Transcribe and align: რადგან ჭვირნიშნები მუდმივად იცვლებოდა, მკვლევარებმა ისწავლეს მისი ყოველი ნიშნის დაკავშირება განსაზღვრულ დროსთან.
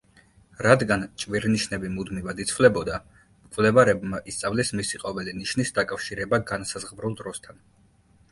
რადგან 0.65 1.03
ჭვირნიშნები 1.23 1.89
მუდმივად 1.97 2.39
იცვლებოდა, 2.45 2.95
მკვლევარებმა 3.49 4.21
ისწავლეს 4.33 4.73
მისი 4.79 5.01
ყოველი 5.05 5.37
ნიშნის 5.41 5.75
დაკავშირება 5.79 6.43
განსაზღვრულ 6.53 7.17
დროსთან. 7.21 7.61